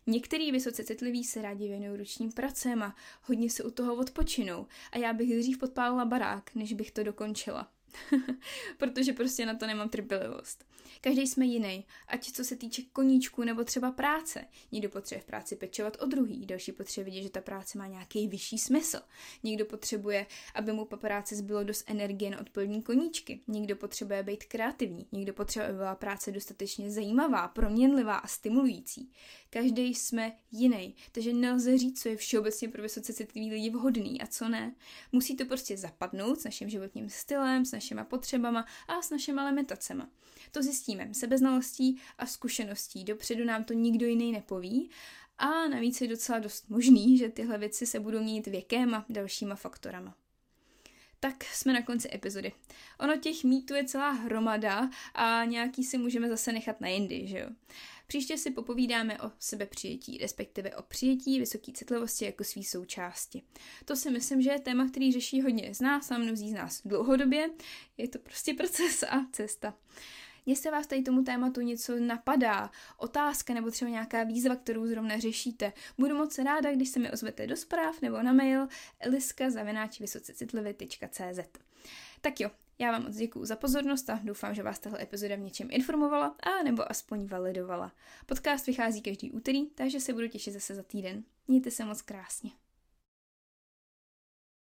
Některý 0.06 0.52
vysoce 0.52 0.84
citliví 0.84 1.24
se 1.24 1.42
rádi 1.42 1.68
věnují 1.68 1.98
ručním 1.98 2.32
pracem 2.32 2.82
a 2.82 2.96
hodně 3.22 3.50
se 3.50 3.64
u 3.64 3.70
toho 3.70 3.94
odpočinou 3.94 4.66
a 4.92 4.98
já 4.98 5.12
bych 5.12 5.38
dřív 5.38 5.58
podpálila 5.58 6.04
barák, 6.04 6.54
než 6.54 6.72
bych 6.72 6.90
to 6.90 7.02
dokončila. 7.02 7.70
Protože 8.78 9.12
prostě 9.12 9.46
na 9.46 9.54
to 9.54 9.66
nemám 9.66 9.88
trpělivost. 9.88 10.64
Každý 11.00 11.26
jsme 11.26 11.46
jiný, 11.46 11.84
ať 12.08 12.32
co 12.32 12.44
se 12.44 12.56
týče 12.56 12.82
koníčku 12.92 13.44
nebo 13.44 13.64
třeba 13.64 13.92
práce. 13.92 14.44
Někdo 14.72 14.88
potřebuje 14.88 15.22
v 15.22 15.26
práci 15.26 15.56
pečovat 15.56 15.96
o 16.00 16.06
druhý, 16.06 16.46
další 16.46 16.72
potřebuje 16.72 17.04
vidět, 17.04 17.22
že 17.22 17.30
ta 17.30 17.40
práce 17.40 17.78
má 17.78 17.86
nějaký 17.86 18.28
vyšší 18.28 18.58
smysl. 18.58 19.00
Někdo 19.42 19.64
potřebuje, 19.64 20.26
aby 20.54 20.72
mu 20.72 20.84
po 20.84 20.96
práci 20.96 21.36
zbylo 21.36 21.64
dost 21.64 21.90
energie 21.90 22.30
na 22.30 22.40
odpolední 22.40 22.82
koníčky. 22.82 23.40
Někdo 23.46 23.76
potřebuje 23.76 24.22
být 24.22 24.44
kreativní, 24.44 25.06
někdo 25.12 25.32
potřebuje, 25.32 25.68
aby 25.68 25.78
byla 25.78 25.94
práce 25.94 26.32
dostatečně 26.32 26.90
zajímavá, 26.90 27.48
proměnlivá 27.48 28.16
a 28.16 28.26
stimulující. 28.26 29.12
Každý 29.50 29.94
jsme 29.94 30.36
jiný, 30.52 30.94
takže 31.12 31.32
nelze 31.32 31.78
říct, 31.78 32.02
co 32.02 32.08
je 32.08 32.16
všeobecně 32.16 32.68
pro 32.68 32.82
vysoce 32.82 33.12
citlivý 33.12 33.50
lidi 33.50 33.70
vhodný 33.70 34.20
a 34.20 34.26
co 34.26 34.48
ne. 34.48 34.74
Musí 35.12 35.36
to 35.36 35.44
prostě 35.44 35.76
zapadnout 35.76 36.40
s 36.40 36.44
naším 36.44 36.68
životním 36.68 37.10
stylem, 37.10 37.64
s 37.64 37.72
našimi 37.72 38.00
potřebama 38.04 38.66
a 38.88 39.02
s 39.02 39.10
našimi 39.10 39.40
limitacemi. 39.40 40.02
To 40.52 40.62
zjistíme 40.76 41.14
sebeznalostí 41.14 42.00
a 42.18 42.26
zkušeností. 42.26 43.04
Dopředu 43.04 43.44
nám 43.44 43.64
to 43.64 43.72
nikdo 43.72 44.06
jiný 44.06 44.32
nepoví 44.32 44.90
a 45.38 45.68
navíc 45.68 46.00
je 46.00 46.08
docela 46.08 46.38
dost 46.38 46.70
možný, 46.70 47.18
že 47.18 47.28
tyhle 47.28 47.58
věci 47.58 47.86
se 47.86 48.00
budou 48.00 48.22
měnit 48.22 48.46
věkem 48.46 48.94
a 48.94 49.04
dalšíma 49.08 49.54
faktorama. 49.54 50.14
Tak 51.20 51.44
jsme 51.44 51.72
na 51.72 51.82
konci 51.82 52.08
epizody. 52.14 52.52
Ono 53.00 53.16
těch 53.16 53.44
mýtů 53.44 53.74
je 53.74 53.84
celá 53.84 54.10
hromada 54.10 54.90
a 55.14 55.44
nějaký 55.44 55.84
si 55.84 55.98
můžeme 55.98 56.28
zase 56.28 56.52
nechat 56.52 56.80
na 56.80 56.88
jindy, 56.88 57.26
že 57.26 57.38
jo? 57.38 57.48
Příště 58.06 58.38
si 58.38 58.50
popovídáme 58.50 59.20
o 59.20 59.30
sebepřijetí, 59.38 60.18
respektive 60.18 60.76
o 60.76 60.82
přijetí 60.82 61.38
vysoké 61.38 61.72
citlivosti 61.72 62.24
jako 62.24 62.44
svý 62.44 62.64
součásti. 62.64 63.42
To 63.84 63.96
si 63.96 64.10
myslím, 64.10 64.42
že 64.42 64.50
je 64.50 64.60
téma, 64.60 64.88
který 64.88 65.12
řeší 65.12 65.42
hodně 65.42 65.74
z 65.74 65.80
nás 65.80 66.10
a 66.10 66.18
mnozí 66.18 66.50
z 66.50 66.52
nás 66.52 66.82
dlouhodobě. 66.84 67.50
Je 67.96 68.08
to 68.08 68.18
prostě 68.18 68.54
proces 68.58 69.02
a 69.02 69.26
cesta. 69.32 69.74
Jestli 70.46 70.70
vás 70.70 70.86
tady 70.86 71.02
tomu 71.02 71.24
tématu 71.24 71.60
něco 71.60 71.98
napadá, 71.98 72.70
otázka 72.96 73.54
nebo 73.54 73.70
třeba 73.70 73.90
nějaká 73.90 74.24
výzva, 74.24 74.56
kterou 74.56 74.86
zrovna 74.86 75.18
řešíte, 75.18 75.72
budu 75.98 76.16
moc 76.16 76.38
ráda, 76.38 76.72
když 76.72 76.88
se 76.88 77.00
mi 77.00 77.12
ozvete 77.12 77.46
do 77.46 77.56
zpráv 77.56 78.00
nebo 78.02 78.22
na 78.22 78.32
mail 78.32 78.68
eliska.vysocecitlivy.cz 79.00 81.40
Tak 82.20 82.40
jo, 82.40 82.50
já 82.78 82.92
vám 82.92 83.02
moc 83.02 83.16
děkuju 83.16 83.44
za 83.44 83.56
pozornost 83.56 84.10
a 84.10 84.20
doufám, 84.24 84.54
že 84.54 84.62
vás 84.62 84.78
tahle 84.78 85.02
epizoda 85.02 85.36
v 85.36 85.40
něčem 85.40 85.68
informovala 85.70 86.36
a 86.42 86.62
nebo 86.62 86.90
aspoň 86.90 87.26
validovala. 87.26 87.92
Podcast 88.26 88.66
vychází 88.66 89.02
každý 89.02 89.30
úterý, 89.30 89.66
takže 89.66 90.00
se 90.00 90.12
budu 90.12 90.28
těšit 90.28 90.54
zase 90.54 90.74
za 90.74 90.82
týden. 90.82 91.24
Mějte 91.48 91.70
se 91.70 91.84
moc 91.84 92.02
krásně. 92.02 92.50